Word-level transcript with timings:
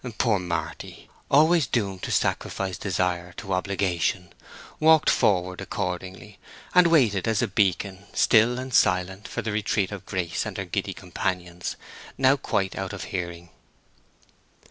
Poor 0.17 0.39
Marty, 0.39 1.11
always 1.29 1.67
doomed 1.67 2.01
to 2.01 2.09
sacrifice 2.11 2.75
desire 2.75 3.33
to 3.33 3.53
obligation, 3.53 4.33
walked 4.79 5.11
forward 5.11 5.61
accordingly, 5.61 6.39
and 6.73 6.87
waited 6.87 7.27
as 7.27 7.43
a 7.43 7.47
beacon, 7.47 8.07
still 8.11 8.57
and 8.57 8.73
silent, 8.73 9.27
for 9.27 9.43
the 9.43 9.51
retreat 9.51 9.91
of 9.91 10.07
Grace 10.07 10.43
and 10.43 10.57
her 10.57 10.65
giddy 10.65 10.95
companions, 10.95 11.75
now 12.17 12.35
quite 12.35 12.75
out 12.75 12.93
of 12.93 13.03
hearing. 13.13 13.49